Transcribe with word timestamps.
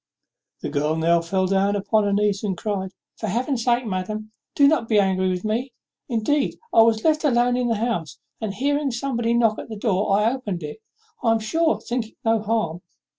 The 0.63 0.69
girl 0.69 0.95
now 0.95 1.21
fell 1.21 1.45
down 1.45 1.75
upon 1.75 2.05
her 2.05 2.11
knees 2.11 2.43
and 2.43 2.57
cried, 2.57 2.89
"For 3.17 3.27
Heaven's 3.27 3.63
sake, 3.63 3.85
madam, 3.85 4.31
do 4.55 4.67
not 4.67 4.87
be 4.89 4.97
angry 4.99 5.29
with 5.29 5.45
me. 5.45 5.73
Indeed, 6.09 6.55
I 6.73 6.81
was 6.81 7.03
left 7.03 7.23
alone 7.23 7.55
in 7.55 7.67
the 7.67 7.75
house; 7.75 8.17
and, 8.41 8.51
hearing 8.51 8.89
somebody 8.89 9.35
knock 9.35 9.59
at 9.59 9.69
the 9.69 9.75
door, 9.77 10.17
I 10.17 10.33
opened 10.33 10.63
it 10.63 10.81
I 11.21 11.31
am 11.33 11.39
sure 11.39 11.79
thinking 11.81 12.15
no 12.25 12.41
harm. 12.41 12.81